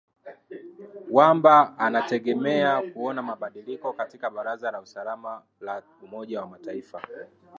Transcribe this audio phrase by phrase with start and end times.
[1.11, 7.01] wamba anategemea kuona mabadiliko katika baraza la usalama la umoja wa mataifa